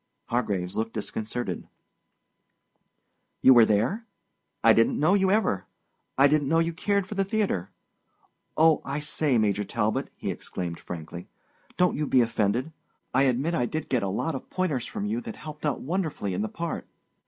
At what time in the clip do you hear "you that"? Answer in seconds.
15.05-15.35